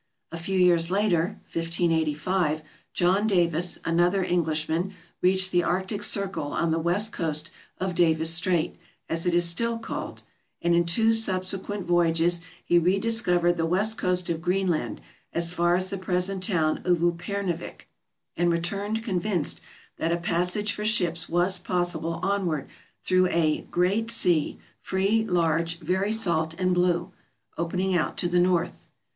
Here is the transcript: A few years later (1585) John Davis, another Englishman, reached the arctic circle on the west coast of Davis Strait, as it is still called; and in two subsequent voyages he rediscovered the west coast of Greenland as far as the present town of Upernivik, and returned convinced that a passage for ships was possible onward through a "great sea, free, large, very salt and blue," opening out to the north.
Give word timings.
A 0.31 0.37
few 0.39 0.57
years 0.57 0.89
later 0.89 1.39
(1585) 1.53 2.63
John 2.91 3.27
Davis, 3.27 3.77
another 3.85 4.23
Englishman, 4.23 4.95
reached 5.21 5.51
the 5.51 5.61
arctic 5.63 6.01
circle 6.01 6.47
on 6.53 6.71
the 6.71 6.79
west 6.79 7.11
coast 7.11 7.51
of 7.79 7.93
Davis 7.93 8.31
Strait, 8.33 8.77
as 9.07 9.27
it 9.27 9.35
is 9.35 9.47
still 9.47 9.77
called; 9.77 10.23
and 10.59 10.73
in 10.73 10.85
two 10.85 11.13
subsequent 11.13 11.85
voyages 11.85 12.41
he 12.65 12.79
rediscovered 12.79 13.57
the 13.57 13.65
west 13.67 13.99
coast 13.99 14.27
of 14.31 14.41
Greenland 14.41 15.01
as 15.33 15.53
far 15.53 15.75
as 15.75 15.91
the 15.91 15.99
present 15.99 16.41
town 16.41 16.79
of 16.83 16.97
Upernivik, 17.03 17.87
and 18.35 18.51
returned 18.51 19.03
convinced 19.03 19.61
that 19.97 20.11
a 20.11 20.17
passage 20.17 20.71
for 20.71 20.83
ships 20.83 21.29
was 21.29 21.59
possible 21.59 22.15
onward 22.23 22.67
through 23.03 23.27
a 23.27 23.67
"great 23.69 24.09
sea, 24.09 24.57
free, 24.79 25.23
large, 25.23 25.77
very 25.77 26.11
salt 26.11 26.55
and 26.59 26.73
blue," 26.73 27.11
opening 27.55 27.95
out 27.95 28.17
to 28.17 28.27
the 28.27 28.39
north. 28.39 28.87